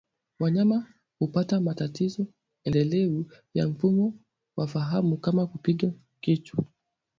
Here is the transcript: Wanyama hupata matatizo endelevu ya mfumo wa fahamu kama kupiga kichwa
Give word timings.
Wanyama 0.39 0.85
hupata 1.19 1.61
matatizo 1.61 2.25
endelevu 2.63 3.31
ya 3.53 3.67
mfumo 3.67 4.13
wa 4.57 4.67
fahamu 4.67 5.17
kama 5.17 5.47
kupiga 5.47 5.91
kichwa 6.21 6.65